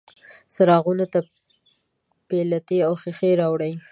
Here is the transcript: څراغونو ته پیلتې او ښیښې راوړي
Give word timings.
څراغونو 0.55 1.05
ته 1.13 1.19
پیلتې 2.29 2.77
او 2.87 2.93
ښیښې 3.01 3.31
راوړي 3.41 3.71